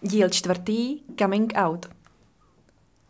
Díl 0.00 0.28
čtvrtý, 0.28 1.00
Coming 1.18 1.52
Out. 1.56 1.86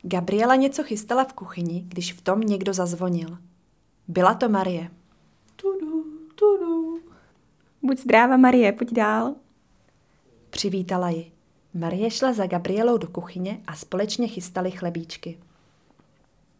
Gabriela 0.02 0.56
něco 0.56 0.83
chystala 0.84 1.25
v 1.25 1.33
kuchyni, 1.33 1.84
když 1.88 2.12
v 2.12 2.20
tom 2.20 2.41
někdo 2.41 2.75
zazvonil. 2.75 3.38
Byla 4.09 4.34
to 4.34 4.48
Marie. 4.48 4.91
Tudu, 5.56 6.05
tudu. 6.34 7.01
Buď 7.83 7.98
zdráva, 7.98 8.37
Marie, 8.37 8.73
pojď 8.73 8.92
dál. 8.92 9.34
Přivítala 10.51 11.09
ji. 11.11 11.33
Marie 11.75 12.11
šla 12.11 12.33
za 12.33 12.47
Gabrielou 12.47 12.98
do 12.98 13.09
kuchyně 13.09 13.61
a 13.66 13.75
společně 13.75 14.28
chystali 14.28 14.70
chlebíčky. 14.70 15.39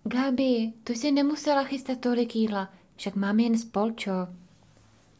Gabi, 0.05 0.73
tu 0.85 0.95
si 0.95 1.13
nemusela 1.13 1.65
chystat 1.65 1.99
tolik 2.01 2.37
jídla, 2.37 2.69
však 2.97 3.17
mám 3.17 3.41
jen 3.41 3.59
spolčo. 3.59 4.11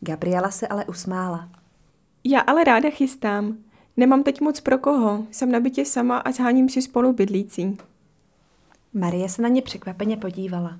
Gabriela 0.01 0.51
se 0.51 0.69
ale 0.69 0.85
usmála. 0.85 1.49
Já 2.25 2.41
ale 2.41 2.65
ráda 2.65 2.91
chystám. 2.91 3.59
Nemám 3.97 4.23
teď 4.23 4.41
moc 4.41 4.61
pro 4.61 4.79
koho. 4.79 5.27
Jsem 5.31 5.53
na 5.53 5.61
bytě 5.61 5.85
sama 5.85 6.19
a 6.19 6.33
zháním 6.33 6.69
si 6.69 6.83
spolu 6.83 7.13
bydlící. 7.13 7.79
Marie 8.95 9.29
se 9.29 9.43
na 9.43 9.49
ně 9.49 9.63
překvapeně 9.63 10.17
podívala. 10.17 10.79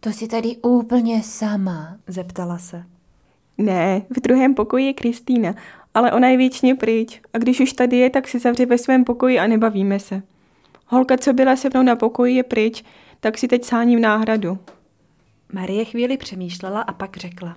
To 0.00 0.10
jsi 0.10 0.28
tady 0.28 0.56
úplně 0.56 1.22
sama. 1.22 1.96
Zeptala 2.06 2.58
se. 2.58 2.84
Ne, 3.58 4.02
v 4.16 4.20
druhém 4.20 4.54
pokoji 4.54 4.86
je 4.86 4.94
Kristýna, 4.94 5.54
ale 5.94 6.12
ona 6.12 6.28
je 6.28 6.36
věčně 6.36 6.74
pryč 6.74 7.20
a 7.32 7.38
když 7.38 7.60
už 7.60 7.72
tady 7.72 7.96
je, 7.96 8.10
tak 8.10 8.28
si 8.28 8.38
zavře 8.38 8.66
ve 8.66 8.78
svém 8.78 9.04
pokoji 9.04 9.38
a 9.38 9.46
nebavíme 9.46 9.98
se. 9.98 10.22
Holka, 10.86 11.18
co 11.18 11.32
byla 11.32 11.56
se 11.56 11.68
mnou 11.68 11.82
na 11.82 11.96
pokoji, 11.96 12.36
je 12.36 12.42
pryč, 12.42 12.84
tak 13.20 13.38
si 13.38 13.48
teď 13.48 13.64
sáním 13.64 14.00
náhradu. 14.00 14.58
Marie 15.52 15.84
chvíli 15.84 16.16
přemýšlela 16.16 16.80
a 16.80 16.92
pak 16.92 17.16
řekla. 17.16 17.56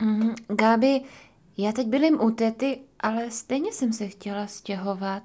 Mm, 0.00 0.34
Gabi, 0.48 1.00
já 1.58 1.72
teď 1.72 1.86
bylím 1.86 2.20
u 2.20 2.30
tety, 2.30 2.78
ale 3.02 3.30
stejně 3.30 3.72
jsem 3.72 3.92
se 3.92 4.08
chtěla 4.08 4.46
stěhovat. 4.46 5.22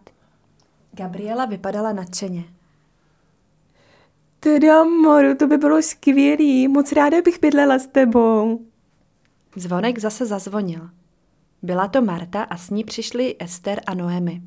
Gabriela 0.91 1.45
vypadala 1.45 1.93
nadšeně. 1.93 2.43
Teda, 4.39 4.83
Moru, 4.83 5.35
to 5.35 5.47
by 5.47 5.57
bylo 5.57 5.81
skvělý. 5.81 6.67
Moc 6.67 6.91
ráda 6.91 7.21
bych 7.21 7.39
bydlela 7.39 7.79
s 7.79 7.87
tebou. 7.87 8.65
Zvonek 9.55 9.99
zase 9.99 10.25
zazvonil. 10.25 10.89
Byla 11.61 11.87
to 11.87 12.01
Marta 12.01 12.43
a 12.43 12.57
s 12.57 12.69
ní 12.69 12.83
přišli 12.83 13.35
Ester 13.39 13.81
a 13.85 13.93
Noemi. 13.93 14.41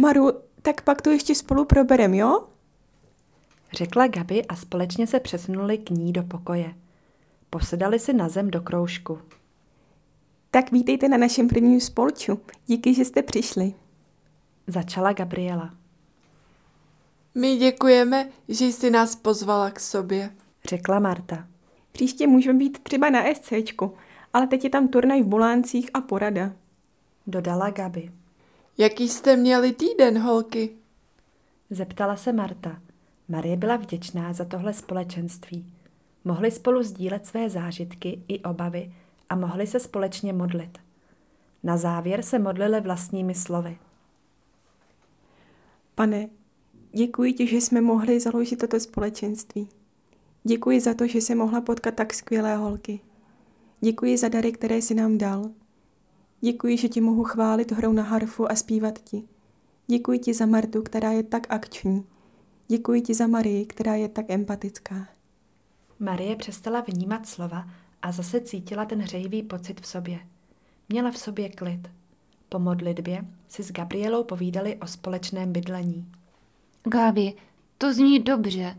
Maru, 0.00 0.32
tak 0.62 0.80
pak 0.80 1.02
to 1.02 1.10
ještě 1.10 1.34
spolu 1.34 1.64
proberem, 1.64 2.14
jo? 2.14 2.48
Řekla 3.72 4.06
Gabi 4.06 4.46
a 4.46 4.56
společně 4.56 5.06
se 5.06 5.20
přesunuli 5.20 5.78
k 5.78 5.90
ní 5.90 6.12
do 6.12 6.22
pokoje. 6.22 6.74
Posedali 7.50 7.98
si 7.98 8.12
na 8.12 8.28
zem 8.28 8.50
do 8.50 8.60
kroužku. 8.60 9.18
Tak 10.50 10.72
vítejte 10.72 11.08
na 11.08 11.16
našem 11.16 11.48
prvním 11.48 11.80
spolču. 11.80 12.40
Díky, 12.66 12.94
že 12.94 13.04
jste 13.04 13.22
přišli. 13.22 13.74
Začala 14.66 15.12
Gabriela. 15.12 15.74
My 17.34 17.56
děkujeme, 17.56 18.28
že 18.48 18.64
jsi 18.64 18.90
nás 18.90 19.16
pozvala 19.16 19.70
k 19.70 19.80
sobě. 19.80 20.30
Řekla 20.64 20.98
Marta. 20.98 21.46
Příště 21.92 22.26
můžeme 22.26 22.58
být 22.58 22.78
třeba 22.78 23.10
na 23.10 23.22
SCčku, 23.34 23.94
ale 24.32 24.46
teď 24.46 24.64
je 24.64 24.70
tam 24.70 24.88
turnaj 24.88 25.22
v 25.22 25.26
Boláncích 25.26 25.90
a 25.94 26.00
porada. 26.00 26.52
Dodala 27.26 27.70
Gabi. 27.70 28.12
Jaký 28.78 29.08
jste 29.08 29.36
měli 29.36 29.72
týden, 29.72 30.18
holky? 30.18 30.70
Zeptala 31.70 32.16
se 32.16 32.32
Marta. 32.32 32.80
Marie 33.28 33.56
byla 33.56 33.76
vděčná 33.76 34.32
za 34.32 34.44
tohle 34.44 34.72
společenství. 34.72 35.72
Mohli 36.24 36.50
spolu 36.50 36.82
sdílet 36.82 37.26
své 37.26 37.50
zážitky 37.50 38.22
i 38.28 38.40
obavy 38.40 38.92
a 39.28 39.36
mohli 39.36 39.66
se 39.66 39.80
společně 39.80 40.32
modlit. 40.32 40.78
Na 41.62 41.76
závěr 41.76 42.22
se 42.22 42.38
modlili 42.38 42.80
vlastními 42.80 43.34
slovy. 43.34 43.78
Pane, 45.94 46.28
děkuji 46.92 47.32
ti, 47.32 47.46
že 47.46 47.56
jsme 47.56 47.80
mohli 47.80 48.20
založit 48.20 48.56
toto 48.56 48.80
společenství. 48.80 49.68
Děkuji 50.44 50.80
za 50.80 50.94
to, 50.94 51.06
že 51.06 51.20
se 51.20 51.34
mohla 51.34 51.60
potkat 51.60 51.94
tak 51.94 52.14
skvělé 52.14 52.56
holky. 52.56 53.00
Děkuji 53.80 54.18
za 54.18 54.28
dary, 54.28 54.52
které 54.52 54.76
jsi 54.76 54.94
nám 54.94 55.18
dal. 55.18 55.50
Děkuji, 56.40 56.76
že 56.76 56.88
ti 56.88 57.00
mohu 57.00 57.24
chválit 57.24 57.72
hrou 57.72 57.92
na 57.92 58.02
harfu 58.02 58.50
a 58.50 58.54
zpívat 58.54 58.98
ti. 58.98 59.22
Děkuji 59.86 60.18
ti 60.18 60.34
za 60.34 60.46
Martu, 60.46 60.82
která 60.82 61.12
je 61.12 61.22
tak 61.22 61.46
akční. 61.50 62.06
Děkuji 62.68 63.00
ti 63.00 63.14
za 63.14 63.26
Marii, 63.26 63.66
která 63.66 63.94
je 63.94 64.08
tak 64.08 64.30
empatická. 64.30 65.08
Marie 65.98 66.36
přestala 66.36 66.80
vnímat 66.80 67.26
slova 67.26 67.68
a 68.02 68.12
zase 68.12 68.40
cítila 68.40 68.84
ten 68.84 69.02
hřejivý 69.02 69.42
pocit 69.42 69.80
v 69.80 69.86
sobě. 69.86 70.18
Měla 70.88 71.10
v 71.10 71.18
sobě 71.18 71.48
klid. 71.48 71.88
Po 72.48 72.58
modlitbě 72.58 73.24
si 73.48 73.62
s 73.62 73.72
Gabrielou 73.72 74.24
povídali 74.24 74.76
o 74.76 74.86
společném 74.86 75.52
bydlení. 75.52 76.12
Gabi, 76.84 77.34
to 77.78 77.94
zní 77.94 78.18
dobře. 78.18 78.76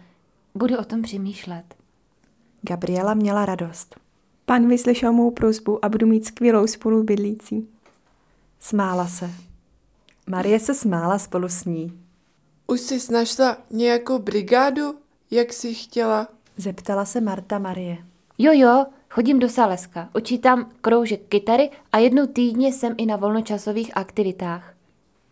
Budu 0.55 0.77
o 0.77 0.83
tom 0.83 1.01
přemýšlet. 1.01 1.75
Gabriela 2.61 3.13
měla 3.13 3.45
radost. 3.45 3.95
Pan 4.45 4.67
vyslyšel 4.67 5.13
mou 5.13 5.31
prozbu 5.31 5.85
a 5.85 5.89
budu 5.89 6.07
mít 6.07 6.25
skvělou 6.25 6.67
spolubydlící. 6.67 7.67
Smála 8.59 9.07
se. 9.07 9.31
Marie 10.27 10.59
se 10.59 10.73
smála 10.73 11.19
spolu 11.19 11.49
s 11.49 11.65
ní. 11.65 11.99
Už 12.67 12.79
jsi 12.79 13.13
našla 13.13 13.57
nějakou 13.69 14.19
brigádu, 14.19 14.95
jak 15.31 15.53
jsi 15.53 15.73
chtěla? 15.73 16.27
Zeptala 16.57 17.05
se 17.05 17.21
Marta 17.21 17.59
Marie. 17.59 17.97
Jo, 18.37 18.51
jo, 18.55 18.85
chodím 19.09 19.39
do 19.39 19.49
Saleska. 19.49 20.09
Učítám 20.15 20.71
kroužek 20.81 21.21
kytary 21.29 21.69
a 21.91 21.97
jednou 21.97 22.27
týdně 22.27 22.73
jsem 22.73 22.95
i 22.97 23.05
na 23.05 23.15
volnočasových 23.15 23.97
aktivitách. 23.97 24.73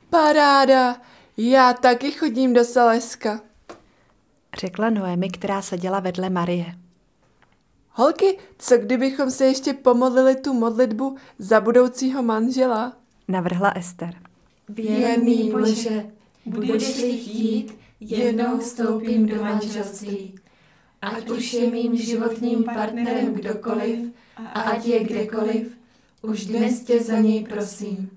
Paráda, 0.10 1.02
já 1.38 1.74
taky 1.74 2.12
chodím 2.12 2.54
do 2.54 2.64
Saleska. 2.64 3.42
Řekla 4.58 4.90
Noemi, 4.90 5.30
která 5.30 5.62
seděla 5.62 6.00
vedle 6.00 6.30
Marie. 6.30 6.66
Holky, 7.92 8.38
co 8.58 8.78
kdybychom 8.78 9.32
se 9.32 9.46
ještě 9.46 9.74
pomodlili 9.74 10.36
tu 10.36 10.54
modlitbu 10.54 11.18
za 11.40 11.62
budoucího 11.62 12.24
manžela? 12.24 12.94
Navrhla 13.28 13.70
Ester. 13.70 14.14
Věrný 14.70 15.52
Bože, 15.52 16.06
budeš-li 16.46 17.18
chtít, 17.18 17.78
jednou 18.00 18.60
vstoupím 18.60 19.26
do 19.26 19.42
manželství. 19.42 20.36
Ať 21.02 21.30
už 21.30 21.54
je 21.54 21.72
mým 21.72 21.98
životním 21.98 22.64
partnerem 22.64 23.34
kdokoliv 23.34 24.00
a 24.38 24.62
ať 24.62 24.86
je 24.86 25.04
kdekoliv, 25.04 25.78
už 26.22 26.46
dnes 26.46 26.84
tě 26.84 27.04
za 27.04 27.20
něj 27.20 27.44
prosím. 27.44 28.10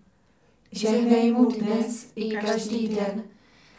Žehnej 0.72 1.32
mu 1.32 1.44
dnes 1.44 2.12
i 2.16 2.30
každý 2.30 2.88
den, 2.88 3.22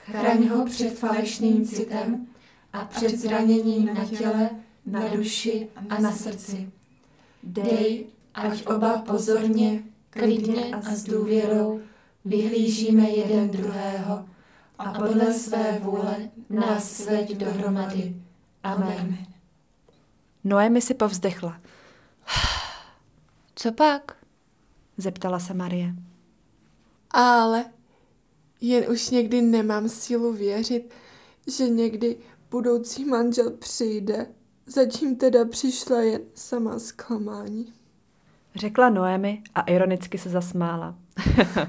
chraň 0.06 0.48
ho 0.48 0.66
před 0.66 1.00
falešným 1.00 1.66
citem 1.66 2.28
a 2.74 2.86
před 2.86 3.20
zraněním 3.20 3.86
na 3.86 4.06
těle, 4.06 4.50
na 4.86 5.08
duši 5.08 5.68
a 5.90 6.02
na 6.02 6.12
srdci. 6.12 6.70
Dej, 7.44 8.06
ať 8.34 8.68
oba 8.68 8.98
pozorně, 8.98 9.84
klidně 10.10 10.76
a 10.76 10.82
s 10.82 11.04
důvěrou 11.04 11.82
vyhlížíme 12.26 13.10
jeden 13.10 13.50
druhého 13.50 14.26
a 14.80 14.94
podle 14.94 15.34
své 15.34 15.80
vůle 15.82 16.16
nás 16.50 16.92
sveď 16.92 17.36
dohromady. 17.36 18.16
Amen. 18.64 19.18
Noemi 20.44 20.82
si 20.82 20.94
povzdechla. 20.94 21.62
Co 23.56 23.72
pak? 23.72 24.18
Zeptala 24.98 25.40
se 25.40 25.54
Marie. 25.54 25.94
Ale 27.12 27.66
jen 28.62 28.92
už 28.92 29.10
někdy 29.10 29.42
nemám 29.42 29.90
sílu 29.90 30.34
věřit, 30.34 30.94
že 31.58 31.70
někdy 31.70 32.18
budoucí 32.52 33.06
manžel 33.06 33.52
přijde. 33.52 34.28
Zatím 34.66 35.16
teda 35.16 35.46
přišla 35.46 36.02
jen 36.02 36.22
sama 36.36 36.80
zklamání. 36.80 37.74
Řekla 38.56 38.90
Noemi 38.90 39.44
a 39.56 39.62
ironicky 39.62 40.18
se 40.18 40.30
zasmála. 40.30 40.96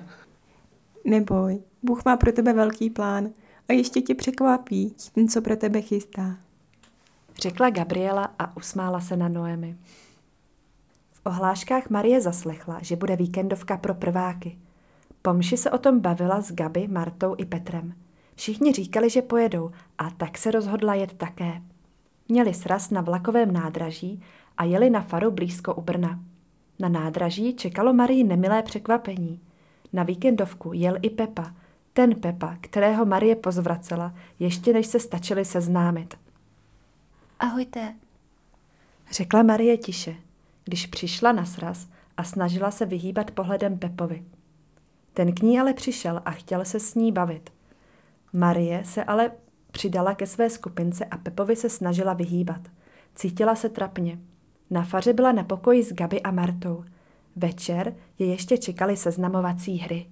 Neboj, 1.04 1.62
Bůh 1.82 2.04
má 2.04 2.16
pro 2.16 2.32
tebe 2.32 2.52
velký 2.52 2.90
plán 2.90 3.30
a 3.68 3.72
ještě 3.72 4.00
tě 4.00 4.14
překvapí 4.14 4.90
tím, 4.90 5.28
co 5.28 5.42
pro 5.42 5.56
tebe 5.56 5.80
chystá. 5.80 6.38
Řekla 7.40 7.70
Gabriela 7.70 8.34
a 8.38 8.56
usmála 8.56 9.00
se 9.00 9.16
na 9.16 9.28
Noemi. 9.28 9.76
V 11.10 11.20
ohláškách 11.24 11.90
Marie 11.90 12.20
zaslechla, 12.20 12.78
že 12.82 12.96
bude 12.96 13.16
víkendovka 13.16 13.76
pro 13.76 13.94
prváky. 13.94 14.58
Po 15.22 15.32
mši 15.32 15.56
se 15.56 15.70
o 15.70 15.78
tom 15.78 16.00
bavila 16.00 16.40
s 16.40 16.52
Gabi, 16.52 16.88
Martou 16.88 17.34
i 17.38 17.44
Petrem. 17.44 17.94
Všichni 18.34 18.72
říkali, 18.72 19.10
že 19.10 19.22
pojedou 19.22 19.70
a 19.98 20.10
tak 20.10 20.38
se 20.38 20.50
rozhodla 20.50 20.94
jet 20.94 21.12
také. 21.12 21.62
Měli 22.28 22.54
sraz 22.54 22.90
na 22.90 23.00
vlakovém 23.00 23.52
nádraží 23.52 24.22
a 24.58 24.64
jeli 24.64 24.90
na 24.90 25.00
faru 25.00 25.30
blízko 25.30 25.74
u 25.74 25.80
Brna. 25.80 26.20
Na 26.78 26.88
nádraží 26.88 27.54
čekalo 27.54 27.92
Marii 27.92 28.24
nemilé 28.24 28.62
překvapení. 28.62 29.40
Na 29.92 30.02
víkendovku 30.02 30.72
jel 30.72 30.96
i 31.02 31.10
Pepa, 31.10 31.54
ten 31.92 32.14
Pepa, 32.20 32.56
kterého 32.60 33.04
Marie 33.04 33.36
pozvracela, 33.36 34.14
ještě 34.38 34.72
než 34.72 34.86
se 34.86 35.00
stačili 35.00 35.44
seznámit. 35.44 36.21
Ahojte. 37.42 37.94
Řekla 39.10 39.42
Marie 39.42 39.76
tiše, 39.76 40.14
když 40.64 40.86
přišla 40.86 41.32
na 41.32 41.44
sraz 41.44 41.88
a 42.16 42.24
snažila 42.24 42.70
se 42.70 42.86
vyhýbat 42.86 43.30
pohledem 43.30 43.78
Pepovi. 43.78 44.24
Ten 45.12 45.34
k 45.34 45.42
ní 45.42 45.60
ale 45.60 45.74
přišel 45.74 46.22
a 46.24 46.30
chtěl 46.30 46.64
se 46.64 46.80
s 46.80 46.94
ní 46.94 47.12
bavit. 47.12 47.52
Marie 48.32 48.84
se 48.84 49.04
ale 49.04 49.30
přidala 49.72 50.14
ke 50.14 50.26
své 50.26 50.50
skupince 50.50 51.04
a 51.04 51.16
Pepovi 51.16 51.56
se 51.56 51.68
snažila 51.68 52.14
vyhýbat. 52.14 52.60
Cítila 53.14 53.54
se 53.54 53.68
trapně. 53.68 54.18
Na 54.70 54.84
faře 54.84 55.12
byla 55.12 55.32
na 55.32 55.44
pokoji 55.44 55.82
s 55.82 55.92
Gaby 55.92 56.22
a 56.22 56.30
Martou. 56.30 56.84
Večer 57.36 57.94
je 58.18 58.26
ještě 58.26 58.58
čekali 58.58 58.96
seznamovací 58.96 59.78
hry. 59.78 60.06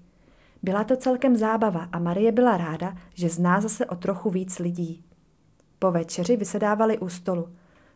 Byla 0.62 0.84
to 0.84 0.96
celkem 0.96 1.36
zábava 1.36 1.88
a 1.92 1.98
Marie 1.98 2.32
byla 2.32 2.56
ráda, 2.56 2.96
že 3.14 3.28
zná 3.28 3.60
zase 3.60 3.86
o 3.86 3.96
trochu 3.96 4.30
víc 4.30 4.58
lidí. 4.58 5.04
Po 5.80 5.90
večeři 5.90 6.36
vysedávali 6.36 6.98
u 6.98 7.08
stolu. 7.08 7.48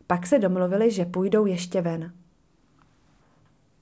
Pak 0.07 0.27
se 0.27 0.39
domluvili, 0.39 0.91
že 0.91 1.05
půjdou 1.05 1.47
ještě 1.47 1.81
ven. 1.81 2.13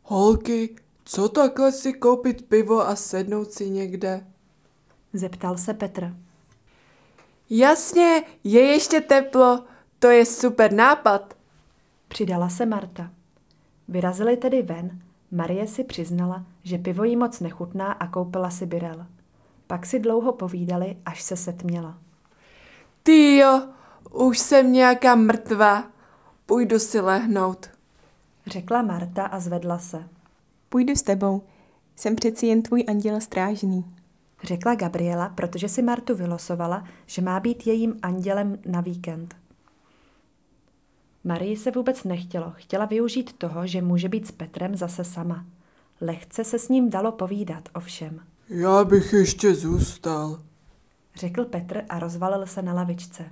Holky, 0.02 0.76
co 1.04 1.28
takhle 1.28 1.72
si 1.72 1.92
koupit 1.92 2.48
pivo 2.48 2.88
a 2.88 2.96
sednout 2.96 3.52
si 3.52 3.70
někde? 3.70 4.26
Zeptal 5.12 5.58
se 5.58 5.74
Petr. 5.74 6.16
Jasně, 7.50 8.22
je 8.44 8.60
ještě 8.60 9.00
teplo, 9.00 9.64
to 9.98 10.10
je 10.10 10.26
super 10.26 10.72
nápad. 10.72 11.36
Přidala 12.08 12.48
se 12.48 12.66
Marta. 12.66 13.10
Vyrazili 13.88 14.36
tedy 14.36 14.62
ven. 14.62 15.02
Marie 15.30 15.66
si 15.66 15.84
přiznala, 15.84 16.44
že 16.62 16.78
pivo 16.78 17.04
jí 17.04 17.16
moc 17.16 17.40
nechutná 17.40 17.92
a 17.92 18.06
koupila 18.06 18.50
si 18.50 18.66
birel. 18.66 19.06
Pak 19.66 19.86
si 19.86 20.00
dlouho 20.00 20.32
povídali, 20.32 20.96
až 21.04 21.22
se 21.22 21.36
setměla. 21.36 21.98
Ty 23.02 23.36
jo, 23.36 23.62
už 24.12 24.38
jsem 24.38 24.72
nějaká 24.72 25.14
mrtvá. 25.14 25.84
Půjdu 26.46 26.78
si 26.78 27.00
lehnout. 27.00 27.70
Řekla 28.46 28.82
Marta 28.82 29.26
a 29.26 29.40
zvedla 29.40 29.78
se. 29.78 30.08
Půjdu 30.68 30.96
s 30.96 31.02
tebou. 31.02 31.42
Jsem 31.96 32.16
přeci 32.16 32.46
jen 32.46 32.62
tvůj 32.62 32.84
anděl 32.88 33.20
strážný. 33.20 33.84
Řekla 34.42 34.74
Gabriela, 34.74 35.28
protože 35.28 35.68
si 35.68 35.82
Martu 35.82 36.14
vylosovala, 36.14 36.84
že 37.06 37.22
má 37.22 37.40
být 37.40 37.66
jejím 37.66 37.98
andělem 38.02 38.58
na 38.66 38.80
víkend. 38.80 39.36
Marii 41.24 41.56
se 41.56 41.70
vůbec 41.70 42.04
nechtělo. 42.04 42.52
Chtěla 42.56 42.84
využít 42.84 43.32
toho, 43.32 43.66
že 43.66 43.82
může 43.82 44.08
být 44.08 44.26
s 44.26 44.30
Petrem 44.30 44.76
zase 44.76 45.04
sama. 45.04 45.44
Lehce 46.00 46.44
se 46.44 46.58
s 46.58 46.68
ním 46.68 46.90
dalo 46.90 47.12
povídat, 47.12 47.68
ovšem. 47.74 48.20
Já 48.48 48.84
bych 48.84 49.12
ještě 49.12 49.54
zůstal. 49.54 50.42
Řekl 51.14 51.44
Petr 51.44 51.84
a 51.88 51.98
rozvalil 51.98 52.46
se 52.46 52.62
na 52.62 52.72
lavičce. 52.72 53.24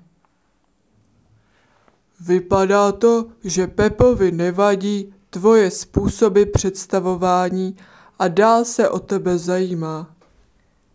Vypadá 2.21 2.93
to, 2.93 3.27
že 3.45 3.67
Pepovi 3.67 4.33
nevadí 4.33 5.15
tvoje 5.31 5.71
způsoby 5.71 6.43
představování 6.43 7.77
a 8.19 8.29
dál 8.29 8.65
se 8.65 8.89
o 8.89 8.99
tebe 8.99 9.39
zajímá. 9.39 10.15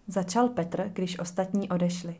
Začal 0.07 0.49
Petr, 0.49 0.89
když 0.93 1.19
ostatní 1.19 1.69
odešli. 1.69 2.15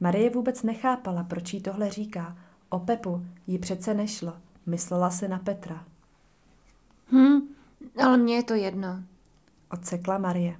Marie 0.00 0.30
vůbec 0.30 0.62
nechápala, 0.62 1.24
proč 1.24 1.54
jí 1.54 1.60
tohle 1.60 1.90
říká. 1.90 2.36
O 2.68 2.78
Pepu 2.78 3.26
jí 3.46 3.58
přece 3.58 3.94
nešlo. 3.94 4.32
Myslela 4.66 5.10
si 5.10 5.28
na 5.28 5.38
Petra. 5.38 5.84
Hm, 7.12 7.40
ale 8.04 8.16
mně 8.16 8.36
je 8.36 8.42
to 8.42 8.54
jedno. 8.54 9.02
Odsekla 9.70 10.18
Marie. 10.18 10.56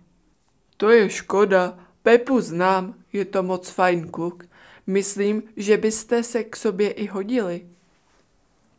To 0.76 0.90
je 0.90 1.10
škoda. 1.10 1.78
Pepu 2.02 2.40
znám, 2.40 2.94
je 3.12 3.24
to 3.24 3.42
moc 3.42 3.68
fajn 3.70 4.08
kluk. 4.08 4.47
Myslím, 4.88 5.42
že 5.56 5.76
byste 5.76 6.22
se 6.22 6.44
k 6.44 6.56
sobě 6.56 6.90
i 6.90 7.06
hodili. 7.06 7.66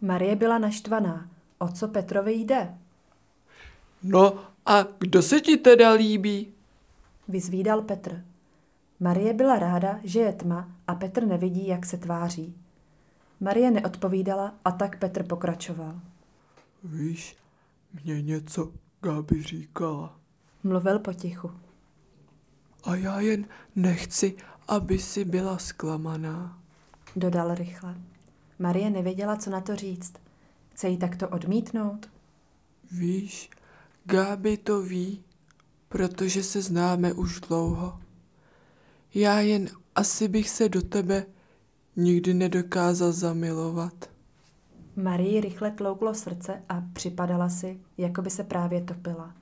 Marie 0.02 0.36
byla 0.36 0.58
naštvaná. 0.58 1.30
O 1.58 1.68
co 1.68 1.88
Petrovi 1.88 2.34
jde? 2.34 2.78
No 4.04 4.40
a 4.66 4.86
kdo 5.00 5.22
se 5.22 5.40
ti 5.42 5.58
teda 5.58 5.92
líbí? 5.92 6.54
Vyzvídal 7.28 7.82
Petr. 7.82 8.26
Marie 9.00 9.34
byla 9.34 9.60
ráda, 9.60 10.00
že 10.04 10.20
je 10.20 10.34
tma 10.34 10.72
a 10.88 10.96
Petr 10.96 11.26
nevidí, 11.26 11.68
jak 11.68 11.86
se 11.86 11.98
tváří. 11.98 12.56
Marie 13.40 13.72
neodpovídala 13.72 14.56
a 14.66 14.72
tak 14.72 15.00
Petr 15.00 15.24
pokračoval. 15.24 16.00
Víš, 16.84 17.36
mě 18.04 18.22
něco 18.22 18.72
Gabi 19.02 19.44
říkala. 19.44 20.20
Mluvil 20.64 21.00
potichu. 21.00 21.52
A 22.84 22.96
já 22.96 23.20
jen 23.20 23.46
nechci, 23.76 24.38
aby 24.70 25.00
si 25.00 25.26
byla 25.26 25.58
zklamaná. 25.58 26.60
Dodal 27.16 27.56
rychle. 27.56 27.96
Marie 28.60 28.90
nevěděla, 28.90 29.36
co 29.36 29.50
na 29.50 29.62
to 29.62 29.76
říct. 29.76 30.14
Chce 30.70 30.90
jí 30.90 30.98
takto 30.98 31.30
odmítnout? 31.30 32.10
Víš, 32.92 33.50
Gáby 34.06 34.58
to 34.58 34.82
ví, 34.82 35.24
protože 35.90 36.44
se 36.44 36.62
známe 36.62 37.14
už 37.14 37.40
dlouho. 37.40 38.00
Já 39.14 39.40
jen 39.40 39.70
asi 39.96 40.28
bych 40.28 40.50
se 40.50 40.70
do 40.70 40.82
tebe 40.82 41.26
nikdy 41.96 42.34
nedokázal 42.34 43.12
zamilovat. 43.12 44.10
Marii 44.96 45.42
rychle 45.42 45.72
tlouklo 45.72 46.14
srdce 46.14 46.64
a 46.70 46.84
připadala 46.94 47.50
si, 47.50 47.80
jako 47.98 48.22
by 48.22 48.30
se 48.30 48.44
právě 48.44 48.82
topila. 48.82 49.36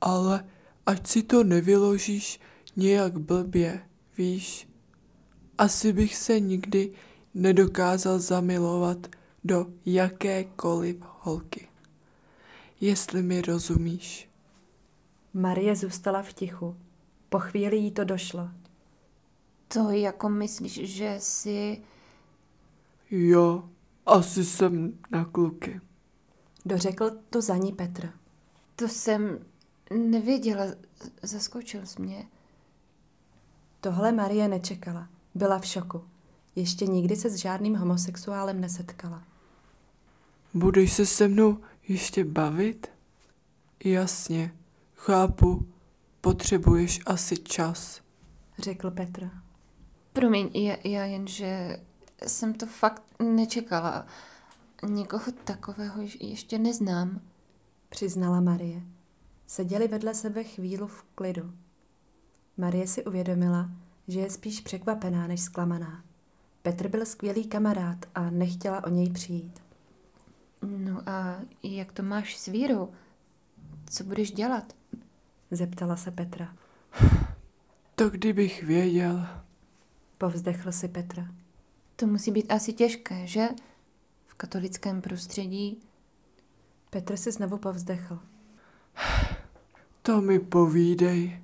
Ale 0.00 0.44
ať 0.86 1.06
si 1.06 1.22
to 1.22 1.44
nevyložíš 1.44 2.40
nějak 2.76 3.18
blbě, 3.18 3.80
víš. 4.18 4.68
Asi 5.58 5.92
bych 5.92 6.16
se 6.16 6.40
nikdy 6.40 6.92
nedokázal 7.34 8.18
zamilovat 8.18 9.06
do 9.44 9.66
jakékoliv 9.86 10.96
holky. 11.20 11.68
Jestli 12.80 13.22
mi 13.22 13.42
rozumíš. 13.42 14.28
Marie 15.34 15.76
zůstala 15.76 16.22
v 16.22 16.32
tichu. 16.32 16.76
Po 17.28 17.38
chvíli 17.38 17.76
jí 17.76 17.90
to 17.90 18.04
došlo. 18.04 18.48
To 19.68 19.90
jako 19.90 20.28
myslíš, 20.28 20.72
že 20.72 21.16
si... 21.18 21.82
Jo, 23.10 23.68
asi 24.06 24.44
jsem 24.44 24.98
na 25.10 25.24
kluky. 25.24 25.80
Dořekl 26.64 27.10
to 27.30 27.42
za 27.42 27.56
ní 27.56 27.72
Petr. 27.72 28.10
To 28.76 28.88
jsem 28.88 29.38
nevěděla, 29.90 30.64
zaskočil 31.22 31.86
jsi 31.86 32.02
mě. 32.02 32.28
Tohle 33.88 34.12
Marie 34.12 34.48
nečekala. 34.48 35.08
Byla 35.34 35.58
v 35.58 35.66
šoku. 35.66 36.04
Ještě 36.56 36.86
nikdy 36.86 37.16
se 37.16 37.30
s 37.30 37.34
žádným 37.34 37.74
homosexuálem 37.76 38.60
nesetkala. 38.60 39.22
Budeš 40.54 40.92
se 40.92 41.06
se 41.06 41.28
mnou 41.28 41.58
ještě 41.88 42.24
bavit? 42.24 42.86
Jasně, 43.84 44.54
chápu, 44.94 45.66
potřebuješ 46.20 47.00
asi 47.06 47.36
čas. 47.36 48.00
Řekl 48.58 48.90
Petr. 48.90 49.30
Promiň, 50.12 50.50
já, 50.54 50.76
já 50.84 51.04
jen, 51.04 51.26
že 51.26 51.80
jsem 52.26 52.54
to 52.54 52.66
fakt 52.66 53.02
nečekala. 53.22 54.06
Nikoho 54.88 55.32
takového 55.44 56.02
ještě 56.20 56.58
neznám. 56.58 57.20
Přiznala 57.88 58.40
Marie. 58.40 58.82
Seděli 59.46 59.88
vedle 59.88 60.14
sebe 60.14 60.44
chvíli 60.44 60.86
v 60.86 61.02
klidu. 61.14 61.52
Marie 62.58 62.86
si 62.86 63.04
uvědomila, 63.04 63.70
že 64.08 64.20
je 64.20 64.30
spíš 64.30 64.60
překvapená 64.60 65.26
než 65.26 65.40
zklamaná. 65.40 66.04
Petr 66.62 66.88
byl 66.88 67.06
skvělý 67.06 67.46
kamarád 67.46 68.06
a 68.14 68.30
nechtěla 68.30 68.84
o 68.84 68.88
něj 68.88 69.10
přijít. 69.10 69.62
No 70.62 71.08
a 71.08 71.40
jak 71.62 71.92
to 71.92 72.02
máš 72.02 72.36
s 72.36 72.46
vírou? 72.46 72.88
Co 73.90 74.04
budeš 74.04 74.32
dělat? 74.32 74.72
Zeptala 75.50 75.96
se 75.96 76.10
Petra. 76.10 76.54
To 77.94 78.10
kdybych 78.10 78.62
věděl. 78.62 79.26
Povzdechl 80.18 80.72
si 80.72 80.88
Petr. 80.88 81.24
To 81.96 82.06
musí 82.06 82.30
být 82.30 82.52
asi 82.52 82.72
těžké, 82.72 83.26
že? 83.26 83.48
V 84.26 84.34
katolickém 84.34 85.00
prostředí. 85.00 85.80
Petr 86.90 87.16
si 87.16 87.32
znovu 87.32 87.58
povzdechl. 87.58 88.18
To 90.02 90.20
mi 90.20 90.38
povídej. 90.38 91.42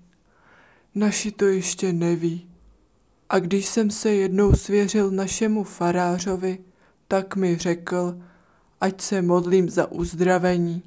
Naši 0.94 1.30
to 1.30 1.44
ještě 1.44 1.92
neví. 1.92 2.48
A 3.28 3.38
když 3.38 3.66
jsem 3.66 3.90
se 3.90 4.14
jednou 4.14 4.52
svěřil 4.52 5.10
našemu 5.10 5.64
farářovi, 5.64 6.58
tak 7.08 7.36
mi 7.36 7.56
řekl, 7.56 8.18
ať 8.80 9.00
se 9.00 9.22
modlím 9.22 9.70
za 9.70 9.92
uzdravení. 9.92 10.82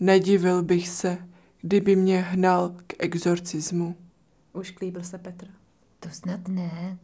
Nedivil 0.00 0.62
bych 0.62 0.88
se, 0.88 1.18
kdyby 1.60 1.96
mě 1.96 2.20
hnal 2.20 2.74
k 2.86 2.94
exorcismu. 2.98 3.96
Už 4.52 4.70
klíbil 4.70 5.02
se 5.02 5.18
Petr. 5.18 5.46
To 6.00 6.08
snad 6.10 6.48
ne. 6.48 6.98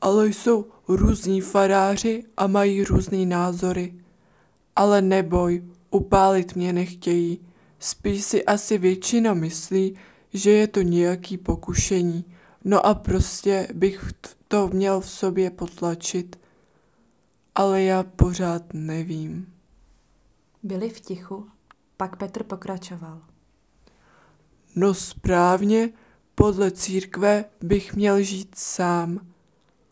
Ale 0.00 0.28
jsou 0.28 0.66
různí 0.88 1.40
faráři 1.40 2.24
a 2.36 2.46
mají 2.46 2.84
různý 2.84 3.26
názory. 3.26 3.94
Ale 4.76 5.02
neboj, 5.02 5.64
upálit 5.90 6.56
mě 6.56 6.72
nechtějí. 6.72 7.40
Spíš 7.78 8.24
si 8.24 8.44
asi 8.44 8.78
většina 8.78 9.34
myslí, 9.34 9.96
že 10.32 10.50
je 10.50 10.66
to 10.66 10.82
nějaký 10.82 11.38
pokušení. 11.38 12.24
No 12.64 12.86
a 12.86 12.94
prostě 12.94 13.68
bych 13.74 14.12
to 14.48 14.68
měl 14.68 15.00
v 15.00 15.10
sobě 15.10 15.50
potlačit. 15.50 16.38
Ale 17.54 17.82
já 17.82 18.02
pořád 18.02 18.62
nevím. 18.74 19.52
Byli 20.62 20.90
v 20.90 21.00
tichu, 21.00 21.48
pak 21.96 22.16
Petr 22.16 22.42
pokračoval. 22.42 23.20
No 24.76 24.94
správně, 24.94 25.92
podle 26.34 26.70
církve 26.70 27.44
bych 27.60 27.94
měl 27.94 28.22
žít 28.22 28.54
sám, 28.58 29.26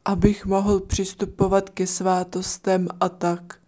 abych 0.04 0.47
mohl 0.47 0.80
přistupovat 0.80 1.71
ke 1.71 1.87
svátostem 1.87 2.88
a 3.00 3.09
tak. 3.09 3.61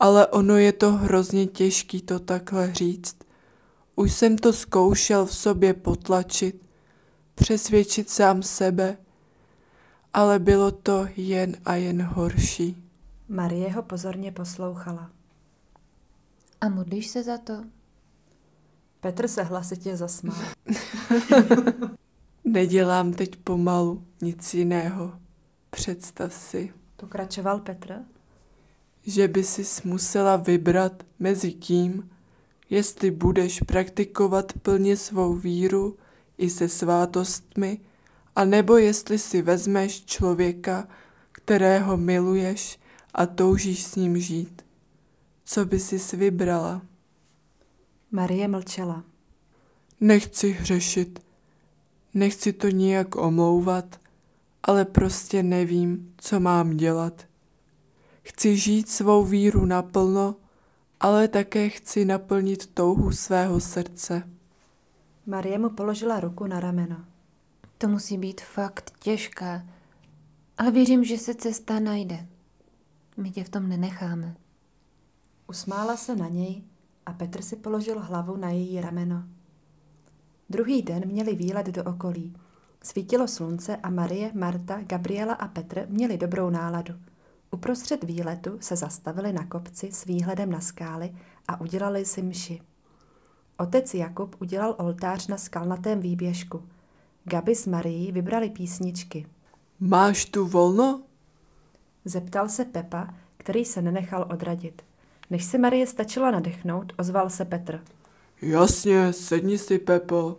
Ale 0.00 0.26
ono 0.26 0.56
je 0.56 0.72
to 0.72 0.92
hrozně 0.92 1.46
těžký 1.46 2.02
to 2.02 2.18
takhle 2.18 2.74
říct. 2.74 3.21
Už 3.96 4.12
jsem 4.12 4.38
to 4.38 4.52
zkoušel 4.52 5.26
v 5.26 5.36
sobě 5.36 5.74
potlačit, 5.74 6.62
přesvědčit 7.34 8.10
sám 8.10 8.42
sebe, 8.42 8.96
ale 10.14 10.38
bylo 10.38 10.70
to 10.70 11.06
jen 11.16 11.56
a 11.64 11.74
jen 11.74 12.02
horší. 12.02 12.76
Marie 13.28 13.72
ho 13.72 13.82
pozorně 13.82 14.32
poslouchala. 14.32 15.10
A 16.60 16.68
modlíš 16.68 17.08
se 17.08 17.22
za 17.22 17.38
to? 17.38 17.64
Petr 19.00 19.28
se 19.28 19.42
hlasitě 19.42 19.96
zasmál. 19.96 20.38
Nedělám 22.44 23.12
teď 23.12 23.36
pomalu 23.36 24.04
nic 24.22 24.54
jiného. 24.54 25.12
Představ 25.70 26.32
si, 26.34 26.72
Pokračoval 26.96 27.58
Petr. 27.60 27.94
že 29.06 29.28
by 29.28 29.44
si 29.44 29.88
musela 29.88 30.36
vybrat 30.36 31.02
mezi 31.18 31.52
tím, 31.52 32.10
jestli 32.72 33.10
budeš 33.10 33.60
praktikovat 33.60 34.52
plně 34.52 34.96
svou 34.96 35.34
víru 35.34 35.96
i 36.38 36.50
se 36.50 36.68
svátostmi, 36.68 37.80
a 38.36 38.44
nebo 38.44 38.76
jestli 38.76 39.18
si 39.18 39.42
vezmeš 39.42 40.04
člověka, 40.04 40.88
kterého 41.32 41.96
miluješ 41.96 42.80
a 43.14 43.26
toužíš 43.26 43.84
s 43.84 43.96
ním 43.96 44.18
žít. 44.18 44.62
Co 45.44 45.64
by 45.64 45.78
si 45.78 46.16
vybrala? 46.16 46.82
Marie 48.10 48.48
mlčela. 48.48 49.04
Nechci 50.00 50.50
hřešit, 50.50 51.22
nechci 52.14 52.52
to 52.52 52.68
nijak 52.68 53.16
omlouvat, 53.16 54.00
ale 54.62 54.84
prostě 54.84 55.42
nevím, 55.42 56.14
co 56.18 56.40
mám 56.40 56.76
dělat. 56.76 57.26
Chci 58.22 58.56
žít 58.56 58.88
svou 58.88 59.24
víru 59.24 59.64
naplno, 59.64 60.36
ale 61.02 61.28
také 61.28 61.68
chci 61.68 62.04
naplnit 62.04 62.66
touhu 62.66 63.12
svého 63.12 63.60
srdce. 63.60 64.22
Marie 65.26 65.58
mu 65.58 65.70
položila 65.70 66.20
ruku 66.20 66.46
na 66.46 66.60
rameno. 66.60 66.96
To 67.78 67.88
musí 67.88 68.18
být 68.18 68.40
fakt 68.40 68.92
těžké. 68.98 69.66
Ale 70.58 70.70
věřím, 70.70 71.04
že 71.04 71.18
se 71.18 71.34
cesta 71.34 71.80
najde. 71.80 72.26
My 73.16 73.30
tě 73.30 73.44
v 73.44 73.48
tom 73.48 73.68
nenecháme. 73.68 74.36
Usmála 75.48 75.96
se 75.96 76.16
na 76.16 76.28
něj 76.28 76.62
a 77.06 77.12
Petr 77.12 77.42
si 77.42 77.56
položil 77.56 78.00
hlavu 78.00 78.36
na 78.36 78.50
její 78.50 78.80
rameno. 78.80 79.24
Druhý 80.50 80.82
den 80.82 81.02
měli 81.06 81.34
výlet 81.34 81.66
do 81.66 81.84
okolí. 81.84 82.36
Svítilo 82.82 83.28
slunce 83.28 83.76
a 83.76 83.90
Marie, 83.90 84.30
Marta, 84.34 84.82
Gabriela 84.82 85.34
a 85.34 85.48
Petr 85.48 85.86
měli 85.88 86.18
dobrou 86.18 86.50
náladu. 86.50 86.94
Uprostřed 87.54 88.04
výletu 88.04 88.56
se 88.60 88.76
zastavili 88.76 89.32
na 89.32 89.46
kopci 89.46 89.92
s 89.92 90.04
výhledem 90.04 90.50
na 90.50 90.60
skály 90.60 91.14
a 91.48 91.60
udělali 91.60 92.04
si 92.04 92.22
mši. 92.22 92.60
Otec 93.58 93.94
Jakub 93.94 94.36
udělal 94.40 94.74
oltář 94.78 95.26
na 95.26 95.36
skalnatém 95.36 96.00
výběžku. 96.00 96.68
Gabi 97.24 97.54
s 97.54 97.66
Marií 97.66 98.12
vybrali 98.12 98.50
písničky. 98.50 99.26
Máš 99.80 100.24
tu 100.24 100.46
volno? 100.46 101.02
Zeptal 102.04 102.48
se 102.48 102.64
Pepa, 102.64 103.14
který 103.36 103.64
se 103.64 103.82
nenechal 103.82 104.28
odradit. 104.32 104.82
Než 105.30 105.44
se 105.44 105.58
Marie 105.58 105.86
stačila 105.86 106.30
nadechnout, 106.30 106.92
ozval 106.98 107.30
se 107.30 107.44
Petr. 107.44 107.84
Jasně, 108.42 109.12
sedni 109.12 109.58
si, 109.58 109.78
Pepo. 109.78 110.36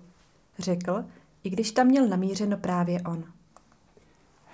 Řekl, 0.59 1.05
i 1.43 1.49
když 1.49 1.71
tam 1.71 1.87
měl 1.87 2.07
namířeno 2.07 2.57
právě 2.57 3.01
on. 3.01 3.23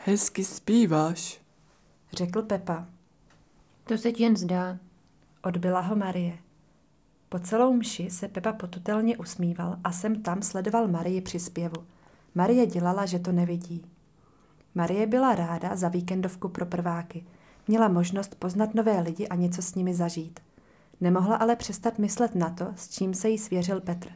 Hezky 0.06 0.44
zpíváš. 0.46 1.40
Řekl 2.14 2.42
Pepa. 2.42 2.88
To 3.84 3.98
se 3.98 4.12
ti 4.12 4.24
jen 4.24 4.38
zdá. 4.38 4.78
Odbyla 5.44 5.80
ho 5.80 5.96
Marie. 5.96 6.38
Po 7.30 7.40
celou 7.40 7.74
mši 7.74 8.10
se 8.10 8.28
Pepa 8.28 8.54
potutelně 8.54 9.18
usmíval 9.18 9.78
a 9.84 9.92
sem 9.92 10.22
tam 10.22 10.42
sledoval 10.42 10.88
Marii 10.88 11.22
při 11.22 11.40
zpěvu. 11.40 11.84
Marie 12.36 12.66
dělala, 12.66 13.06
že 13.06 13.20
to 13.20 13.32
nevidí. 13.32 13.86
Marie 14.76 15.08
byla 15.08 15.36
ráda 15.36 15.76
za 15.76 15.90
víkendovku 15.90 16.50
pro 16.50 16.66
prváky. 16.66 17.26
Měla 17.68 17.88
možnost 17.88 18.36
poznat 18.36 18.74
nové 18.74 19.00
lidi 19.00 19.28
a 19.28 19.36
něco 19.36 19.62
s 19.62 19.76
nimi 19.76 19.94
zažít. 19.94 20.40
Nemohla 21.02 21.36
ale 21.36 21.56
přestat 21.56 22.00
myslet 22.00 22.36
na 22.36 22.50
to, 22.50 22.68
s 22.76 22.90
čím 22.90 23.14
se 23.14 23.30
jí 23.30 23.38
svěřil 23.38 23.82
Petr. 23.82 24.10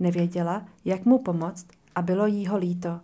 Nevěděla, 0.00 0.66
jak 0.84 1.04
mu 1.04 1.18
pomoct 1.18 1.66
a 1.94 2.02
bylo 2.02 2.26
jí 2.26 2.46
ho 2.46 2.56
líto. 2.56 3.00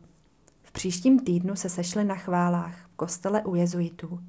V 0.70 0.72
příštím 0.72 1.18
týdnu 1.18 1.56
se 1.56 1.68
sešli 1.68 2.04
na 2.04 2.14
chválách 2.14 2.86
v 2.88 2.96
kostele 2.96 3.42
u 3.42 3.54
jezuitů. 3.54 4.20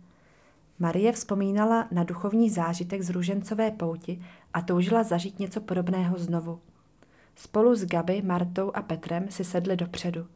Marie 0.80 1.12
vzpomínala 1.12 1.88
na 1.92 2.04
duchovní 2.04 2.50
zážitek 2.50 3.02
z 3.02 3.10
Ružencové 3.10 3.72
pouti 3.72 4.22
a 4.54 4.62
toužila 4.62 5.04
zažít 5.04 5.40
něco 5.40 5.62
podobného 5.62 6.18
znovu. 6.18 6.60
Spolu 7.36 7.76
s 7.76 7.86
Gaby, 7.86 8.22
Martou 8.22 8.72
a 8.74 8.82
Petrem 8.82 9.26
si 9.30 9.44
sedli 9.44 9.78
dopředu. 9.78 10.28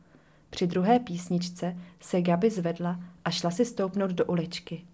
Při 0.49 0.67
druhé 0.67 0.99
písničce 0.99 1.77
se 1.99 2.21
Gaby 2.21 2.49
zvedla 2.49 2.99
a 3.25 3.31
šla 3.31 3.51
si 3.51 3.65
stoupnout 3.65 4.11
do 4.11 4.25
uličky. 4.25 4.85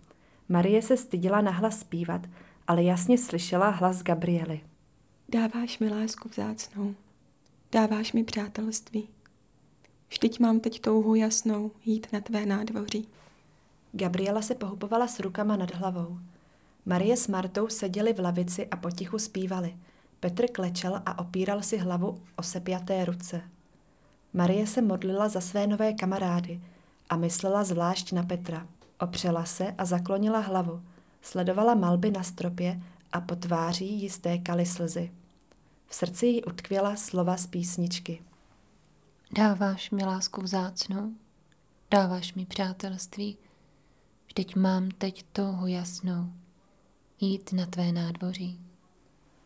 Marie 0.50 0.82
se 0.82 0.98
styděla 0.98 1.42
nahlas 1.42 1.80
zpívat, 1.80 2.22
ale 2.68 2.84
jasně 2.84 3.18
slyšela 3.18 3.70
hlas 3.70 4.04
Gabriely. 4.04 4.62
Dáváš 5.30 5.80
mi 5.80 5.90
lásku 5.90 6.30
vzácnou. 6.30 6.96
Dáváš 7.72 8.14
mi 8.14 8.24
přátelství. 8.24 9.10
Vždyť 10.12 10.40
mám 10.40 10.60
teď 10.60 10.80
touhu 10.80 11.16
jasnou 11.16 11.72
jít 11.86 12.08
na 12.14 12.22
tvé 12.22 12.46
nádvoří. 12.46 13.08
Gabriela 13.92 14.42
se 14.42 14.56
pohupovala 14.56 15.08
s 15.08 15.20
rukama 15.20 15.56
nad 15.56 15.76
hlavou. 15.76 16.20
Marie 16.86 17.18
s 17.18 17.28
Martou 17.28 17.68
seděli 17.68 18.14
v 18.14 18.20
lavici 18.20 18.68
a 18.68 18.76
potichu 18.76 19.20
zpívali. 19.20 19.76
Petr 20.20 20.52
klečel 20.52 21.02
a 21.06 21.20
opíral 21.20 21.62
si 21.62 21.78
hlavu 21.78 22.22
o 22.36 22.44
sepjaté 22.44 23.06
ruce. 23.06 23.42
Marie 24.34 24.68
se 24.68 24.82
modlila 24.82 25.30
za 25.30 25.42
své 25.42 25.68
nové 25.68 25.94
kamarády 25.94 26.62
a 27.10 27.16
myslela 27.16 27.64
zvlášť 27.64 28.12
na 28.12 28.24
Petra. 28.24 28.68
Opřela 29.00 29.46
se 29.46 29.76
a 29.78 29.86
zaklonila 29.86 30.40
hlavu. 30.40 30.82
Sledovala 31.22 31.74
malby 31.74 32.12
na 32.12 32.24
stropě 32.24 32.82
a 33.12 33.22
po 33.22 33.36
tváří 33.36 34.02
jí 34.02 34.10
stékaly 34.10 34.66
slzy. 34.66 35.12
V 35.88 35.96
srdci 35.96 36.26
jí 36.26 36.44
utkvěla 36.44 36.96
slova 36.96 37.38
z 37.38 37.48
písničky. 37.48 38.22
Dáváš 39.34 39.92
mi 39.92 40.06
lásku 40.06 40.42
vzácnou, 40.42 41.12
dáváš 41.92 42.34
mi 42.34 42.46
přátelství, 42.46 43.38
vždyť 44.28 44.56
mám 44.56 44.92
teď 44.92 45.26
touhu 45.34 45.68
jasnou, 45.68 46.34
jít 47.20 47.54
na 47.54 47.66
tvé 47.66 47.92
nádvoří. 47.92 48.60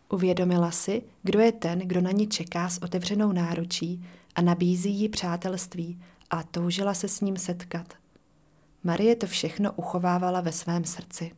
Uvědomila 0.10 0.72
si, 0.72 1.04
kdo 1.24 1.40
je 1.40 1.52
ten, 1.52 1.80
kdo 1.80 2.02
na 2.02 2.12
ní 2.12 2.28
čeká 2.28 2.70
s 2.70 2.78
otevřenou 2.78 3.32
náručí 3.32 4.06
a 4.36 4.42
nabízí 4.42 4.92
jí 4.92 5.10
přátelství 5.10 6.02
a 6.30 6.44
toužila 6.44 6.94
se 6.94 7.08
s 7.08 7.22
ním 7.22 7.38
setkat. 7.38 7.94
Marie 8.84 9.16
to 9.16 9.28
všechno 9.28 9.74
uchovávala 9.74 10.42
ve 10.42 10.52
svém 10.52 10.86
srdci. 10.86 11.32